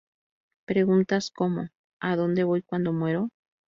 Preguntas 0.65 1.29
como 1.29 1.69
"¿A 1.99 2.15
dónde 2.15 2.43
voy 2.43 2.63
cuando 2.63 2.91
muero? 2.91 3.29